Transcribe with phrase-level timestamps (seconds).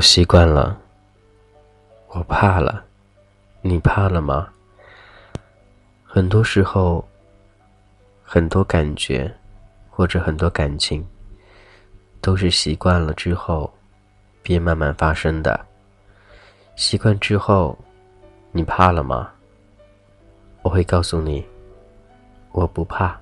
[0.00, 0.80] 习惯了，
[2.08, 2.84] 我怕了，
[3.60, 4.48] 你怕了吗？
[6.04, 7.06] 很多时候，
[8.24, 9.32] 很多感觉，
[9.90, 11.06] 或者很多感情，
[12.20, 13.72] 都是习惯了之后，
[14.42, 15.58] 便慢慢发生的。
[16.76, 17.78] 习惯之后，
[18.52, 19.30] 你怕了吗？
[20.62, 21.44] 我会告诉你，
[22.52, 23.18] 我不怕，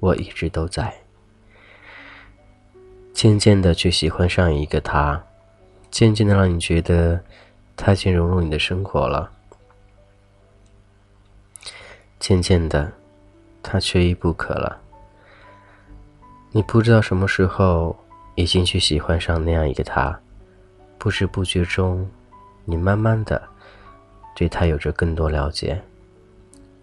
[0.00, 0.92] 我一直都在。
[3.12, 5.22] 渐渐的去喜欢上一个他。
[5.92, 7.20] 渐渐的，让你觉得
[7.76, 9.30] 他已经融入你的生活了。
[12.18, 12.90] 渐渐的，
[13.62, 14.80] 他缺一不可了。
[16.50, 17.94] 你不知道什么时候
[18.36, 20.18] 已经去喜欢上那样一个他，
[20.96, 22.08] 不知不觉中，
[22.64, 23.42] 你慢慢的
[24.34, 25.82] 对他有着更多了解。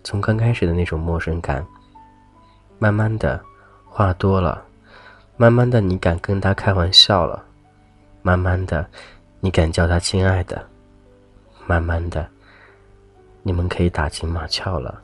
[0.03, 1.65] 从刚开始的那种陌生感，
[2.77, 3.43] 慢慢的
[3.87, 4.63] 话多了，
[5.35, 7.45] 慢慢的你敢跟他开玩笑了。
[8.21, 8.85] 慢慢的，
[9.39, 10.57] 你敢叫他亲爱的；
[11.65, 12.27] 慢慢的，
[13.41, 15.01] 你们可以打情骂俏了。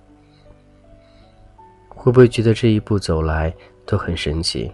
[1.89, 3.53] 会不会觉得这一步走来
[3.85, 4.71] 都很神奇？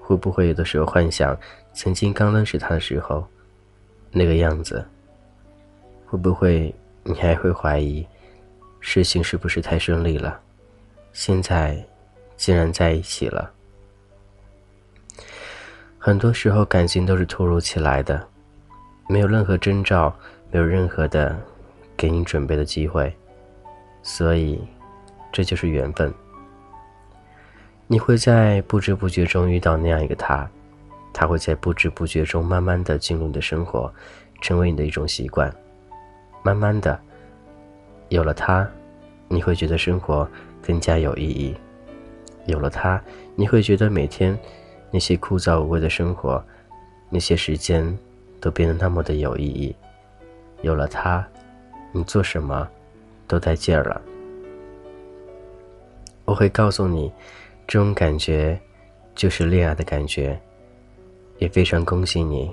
[0.00, 1.38] 会不会有的时候幻想
[1.72, 3.24] 曾经刚认识他的时候
[4.10, 4.84] 那个样子？
[6.06, 8.06] 会不会你还会怀疑
[8.80, 10.40] 事情是不是太顺利了？
[11.12, 11.82] 现在
[12.36, 13.52] 竟然在一起了。
[16.04, 18.20] 很多时候，感情都是突如其来的，
[19.08, 20.12] 没有任何征兆，
[20.50, 21.38] 没有任何的
[21.96, 23.14] 给你准备的机会，
[24.02, 24.60] 所以
[25.30, 26.12] 这就是缘分。
[27.86, 30.44] 你会在不知不觉中遇到那样一个他，
[31.12, 33.88] 他会在不知不觉中慢慢的进入你的生活，
[34.40, 35.54] 成为你的一种习惯。
[36.42, 36.98] 慢慢的，
[38.08, 38.68] 有了他，
[39.28, 40.28] 你会觉得生活
[40.60, 41.54] 更加有意义；
[42.46, 43.00] 有了他，
[43.36, 44.36] 你会觉得每天。
[44.92, 46.44] 那些枯燥无味的生活，
[47.08, 47.98] 那些时间，
[48.40, 49.74] 都变得那么的有意义。
[50.60, 51.26] 有了他，
[51.90, 52.68] 你做什么，
[53.26, 54.00] 都带劲儿了。
[56.24, 57.10] 我会告诉你，
[57.66, 58.60] 这种感觉，
[59.14, 60.40] 就是恋爱的感觉。
[61.38, 62.52] 也非常恭喜你，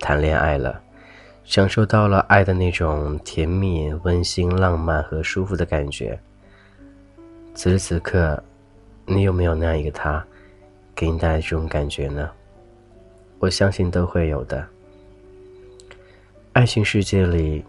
[0.00, 0.80] 谈恋爱了，
[1.44, 6.18] 享受到了爱的那种甜蜜、温馨、浪漫和舒服的感觉。
[7.54, 8.42] 此时此刻，
[9.04, 10.26] 你有没有那样一个他？
[10.96, 12.30] 给你带来这种感觉呢？
[13.38, 14.66] 我相信都会有的。
[16.54, 17.62] 爱情世界里，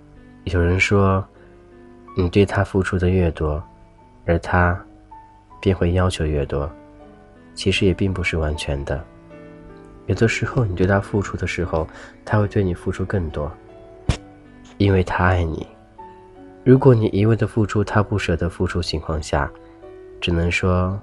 [0.46, 1.24] 有人说，
[2.16, 3.62] 你对他付出的越多，
[4.26, 4.82] 而他
[5.60, 6.72] 便会要求越多。
[7.54, 9.04] 其实也并不是完全的。
[10.06, 11.86] 有的时候，你对他付出的时候，
[12.24, 13.52] 他会对你付出更多，
[14.78, 15.68] 因为他爱你。
[16.64, 19.52] 如果你一味的付出，他不舍得付出情况下，
[20.22, 20.98] 只能说，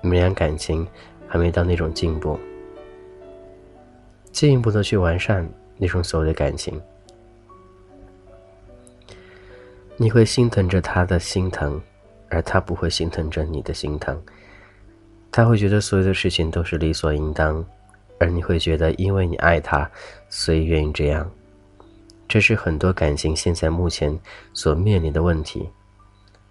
[0.00, 0.86] 你们俩感情。
[1.28, 2.38] 还没到那种进步，
[4.32, 6.80] 进一步的去完善那种所谓的感情，
[9.96, 11.80] 你会心疼着他的心疼，
[12.30, 14.20] 而他不会心疼着你的心疼。
[15.30, 17.64] 他会觉得所有的事情都是理所应当，
[18.18, 19.88] 而你会觉得因为你爱他，
[20.28, 21.30] 所以愿意这样。
[22.26, 24.18] 这是很多感情现在目前
[24.52, 25.68] 所面临的问题。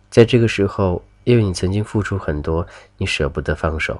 [0.09, 2.65] 在这个时候，因为你曾经付出很多，
[2.97, 3.99] 你舍不得放手。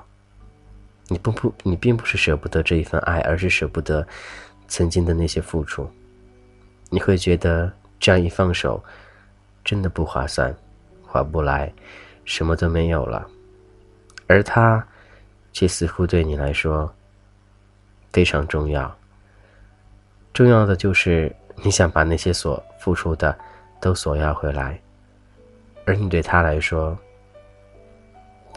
[1.07, 4.05] 你不不，你并不是舍不得这一份爱，而是舍不得
[4.67, 5.89] 曾经的那些付出。
[6.89, 8.83] 你会觉得这样一放手，
[9.63, 10.55] 真的不划算，
[11.05, 11.71] 划不来，
[12.25, 13.25] 什么都没有了。
[14.27, 14.85] 而他，
[15.53, 16.93] 却似乎对你来说
[18.11, 18.93] 非常重要。
[20.33, 23.37] 重要的就是你想把那些所付出的
[23.79, 24.79] 都索要回来，
[25.85, 26.97] 而你对他来说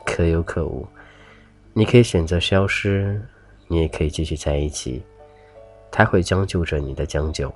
[0.05, 0.87] 可有可无。
[1.73, 3.21] 你可以选择消失，
[3.69, 5.03] 你也可以继续在一起。
[5.93, 7.53] 他会将就着你的将就，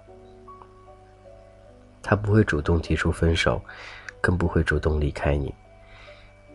[2.02, 3.62] 他不会主动提出分手，
[4.20, 5.54] 更不会主动离开你，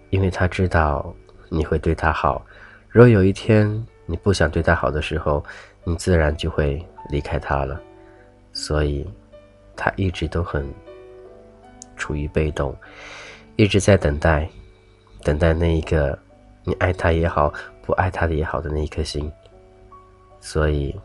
[0.09, 1.13] 因为他知道
[1.49, 2.45] 你会对他好。
[2.89, 5.43] 若有一天你不想对他好的时候，
[5.83, 7.81] 你自然就会离开他了。
[8.51, 9.07] 所以，
[9.75, 10.67] 他一直都很
[11.95, 12.75] 处于被动，
[13.55, 14.49] 一直在等待，
[15.23, 16.17] 等待那一个。
[16.69, 17.51] 你爱他也好，
[17.81, 19.31] 不爱他的也好的那一颗心，
[20.39, 20.95] 所以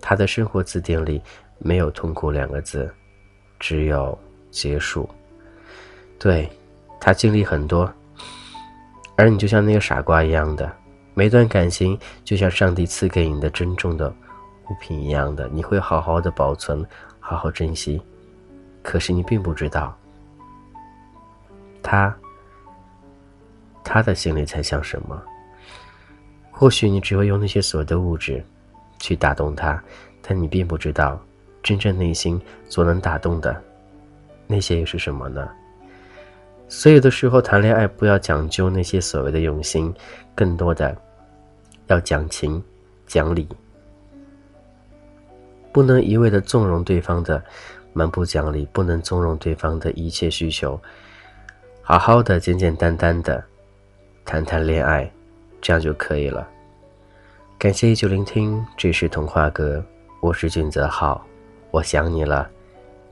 [0.00, 1.22] 他的生活字典里
[1.60, 2.92] 没有痛苦两个字，
[3.60, 4.18] 只有
[4.50, 5.08] 结束。
[6.18, 6.50] 对
[7.00, 7.88] 他经历很多，
[9.14, 10.68] 而你就像那个傻瓜一样的，
[11.14, 16.84] 每段感情就像上帝赐给你的珍重的物品一样的，你会好好的保存，
[17.20, 18.02] 好好珍惜。
[18.82, 19.96] 可是你并不知道，
[21.80, 22.12] 他。
[23.84, 25.22] 他的心里在想什么？
[26.50, 28.42] 或许你只会用那些所谓的物质，
[28.98, 29.82] 去打动他，
[30.22, 31.20] 但你并不知道，
[31.62, 33.62] 真正内心所能打动的，
[34.46, 35.48] 那些又是什么呢？
[36.68, 39.92] 所以有的时候谈恋爱不要讲究那些所谓的用心，
[40.34, 40.96] 更多的
[41.88, 42.62] 要讲情、
[43.06, 43.46] 讲理，
[45.72, 47.42] 不能一味的纵容对方的
[47.92, 50.80] 蛮不讲理，不能纵容对方的一切需求，
[51.82, 53.44] 好好的、简简单单的
[54.24, 55.10] 谈谈恋爱，
[55.60, 56.48] 这样就可以了。
[57.58, 59.84] 感谢依旧聆听，这是童话哥，
[60.20, 61.24] 我是俊泽浩，
[61.70, 62.48] 我想你了，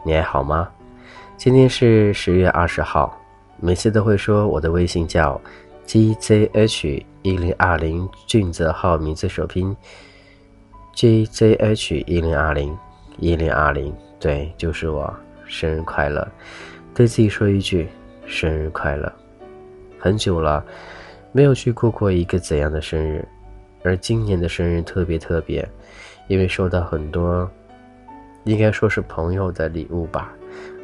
[0.05, 0.71] 你还好吗？
[1.37, 3.15] 今天是十月二十号，
[3.61, 5.39] 每次都会说我的微信叫
[5.87, 9.77] gzh 一零二零，俊泽浩名字首拼
[10.95, 12.77] gzh 一零二零
[13.19, 15.15] 一零二零，对，就是我，
[15.47, 16.27] 生日快乐，
[16.95, 17.89] 对自己说一句
[18.27, 19.13] 生日快乐。
[19.99, 20.65] 很久了，
[21.33, 23.27] 没有去过过一个怎样的生日。
[23.83, 25.69] 而今年的生日特别特别，
[26.29, 27.51] 因为收到很多，
[28.45, 30.33] 应该说是朋友的礼物吧，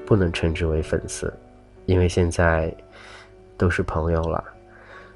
[0.04, 1.32] 不能称之为粉丝，
[1.86, 2.74] 因为现在
[3.56, 4.42] 都是朋友了，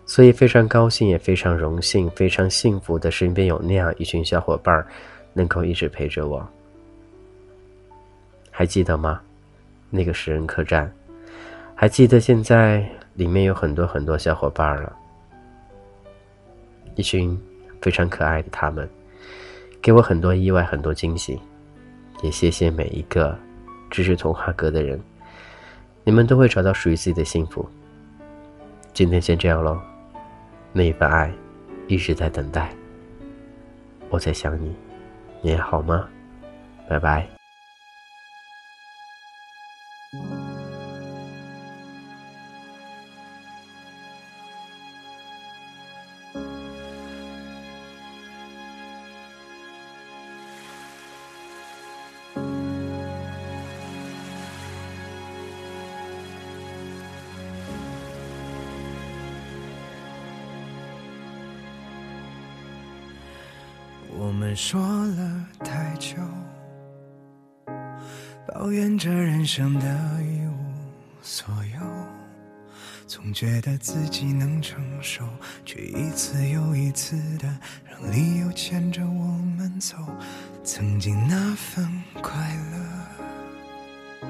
[0.06, 4.86] 所以非常高兴，也非常荣幸，非常幸福的身边有那样一群小伙伴，
[5.32, 6.46] 能够一直陪着我。
[8.50, 9.20] 还记得吗？
[9.90, 10.88] 那个食人客栈，
[11.74, 14.94] 还记得现在里面有很多很多小伙伴了，
[16.96, 17.38] 一群。
[17.80, 18.88] 非常可爱的他们，
[19.82, 21.36] 给我很多意外，很多惊喜。
[22.22, 23.36] 也谢谢每一个
[23.90, 25.02] 支持童话哥的人，
[26.04, 27.68] 你们都会找到属于自己的幸福。
[28.92, 29.80] 今天先这样喽，
[30.72, 31.32] 那一份爱
[31.88, 32.72] 一直在等待，
[34.10, 34.72] 我在想你，
[35.40, 36.08] 你还好吗？
[36.88, 37.41] 拜拜。
[64.54, 66.16] 说了太久，
[68.46, 69.86] 抱怨着人生的
[70.22, 70.54] 一无
[71.22, 71.80] 所有，
[73.06, 75.26] 总觉得自己能承受，
[75.64, 77.48] 却一次又一次的
[77.88, 79.26] 让理由牵着我
[79.56, 79.96] 们走。
[80.62, 82.54] 曾经那份快
[84.20, 84.28] 乐，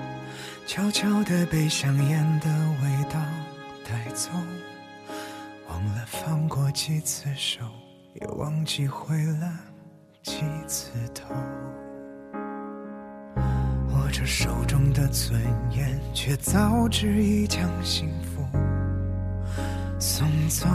[0.67, 2.49] 悄悄的被香烟的
[2.83, 3.21] 味道
[3.85, 4.31] 带走，
[5.69, 7.65] 忘了放过几次手，
[8.15, 9.72] 也忘记回了。
[10.23, 11.35] 几次头，
[13.91, 15.41] 握着手中的尊
[15.73, 18.47] 严，却早知已将幸福
[19.99, 20.69] 送走。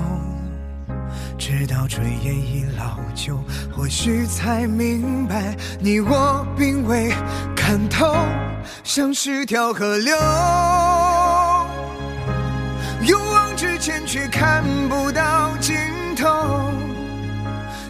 [1.38, 3.40] 直到炊烟已老旧，
[3.74, 7.10] 或许才明白，你我并未
[7.56, 8.14] 看透，
[8.84, 10.14] 像是条河流，
[13.08, 15.74] 勇往直前却看不到尽
[16.18, 16.28] 头。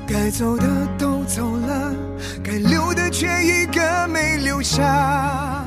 [0.10, 0.66] 该走的
[0.98, 1.94] 都走了，
[2.42, 5.66] 该留的却一个没留下。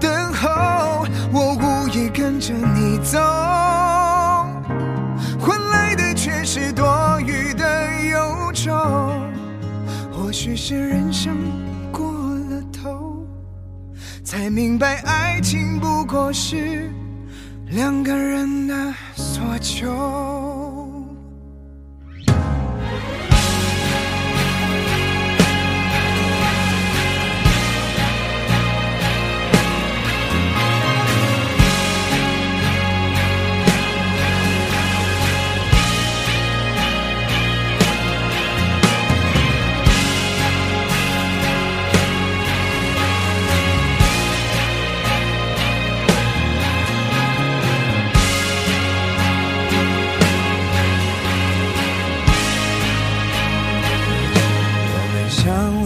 [0.00, 3.20] 等候，我无意跟着你走，
[5.38, 8.72] 换来的却是多余的忧愁。
[10.10, 11.36] 或许是人生
[11.92, 12.10] 过
[12.50, 13.26] 了头，
[14.24, 16.90] 才明白爱情不过是
[17.68, 18.74] 两个人的
[19.14, 20.53] 所求。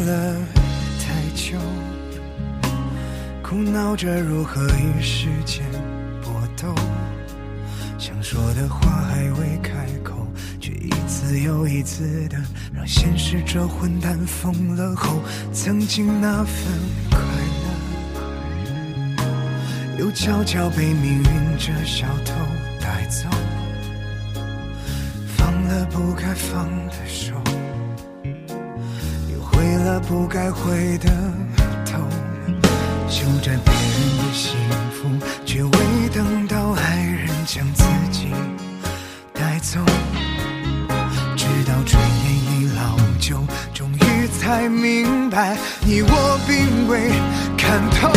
[0.02, 0.36] 了
[1.00, 1.58] 太久，
[3.42, 5.64] 苦恼着如何与时间
[6.22, 6.74] 搏斗，
[7.98, 10.26] 想说的话还未开口，
[10.60, 12.38] 却一次又一次的
[12.74, 15.20] 让现实这混蛋疯了后，
[15.52, 16.54] 曾经那份
[17.10, 17.18] 快
[19.16, 19.24] 乐，
[19.98, 22.34] 又悄悄被命运这小偷
[22.80, 23.28] 带走，
[25.36, 27.34] 放了不该放的手，
[30.00, 31.08] 不该回的
[31.84, 31.98] 头。
[33.08, 34.56] 守着别人的幸
[34.92, 35.08] 福，
[35.46, 38.28] 却未等到爱人将自己
[39.32, 39.80] 带走。
[41.36, 44.68] 直到炊烟已老旧，终于才。
[44.68, 47.10] 明白，你我并未
[47.56, 48.10] 看透，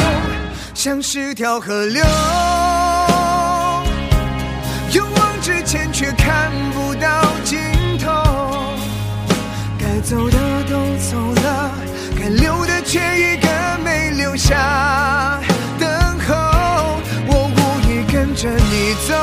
[0.73, 2.03] 像是条河流，
[4.93, 7.59] 勇往直前却看不到尽
[7.97, 8.11] 头。
[9.79, 10.37] 该走，的
[12.91, 13.47] 却一个
[13.85, 15.39] 没留下。
[15.79, 15.87] 等
[16.27, 16.35] 候，
[17.25, 19.15] 我无意跟着你走，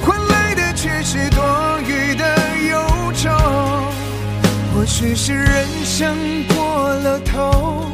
[0.00, 1.42] 换来的却是多
[1.88, 2.24] 余的
[2.70, 3.28] 忧愁。
[4.72, 6.16] 或许是人生
[6.54, 7.84] 过了头，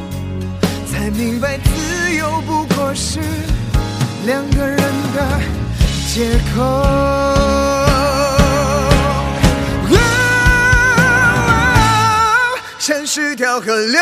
[0.85, 3.19] 才明白自由不过是
[4.27, 4.77] 两个人
[5.15, 5.41] 的
[6.13, 7.76] 借口。
[13.19, 13.99] 是条河流，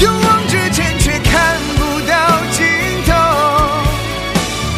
[0.00, 2.14] 勇往直前却看不到
[2.52, 2.62] 尽
[3.06, 3.14] 头。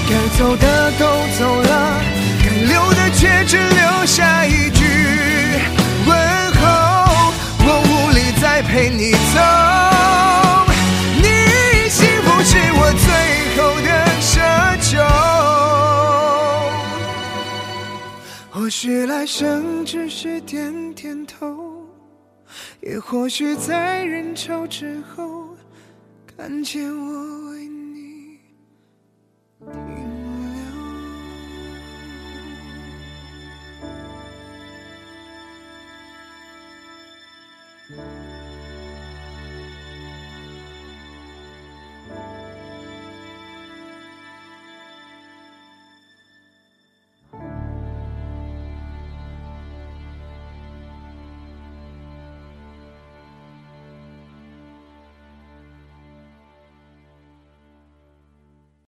[0.08, 1.04] 该走的都
[1.36, 2.00] 走了，
[2.44, 4.84] 该留的却只留下一句
[6.06, 6.16] 问
[6.60, 6.62] 候。
[7.58, 9.40] 我无力再陪你走，
[18.72, 21.86] 或许来生只是点点头
[22.80, 25.54] 也或许在人潮之后
[26.26, 28.38] 看见我为你
[29.60, 29.74] 停
[37.90, 38.31] 留。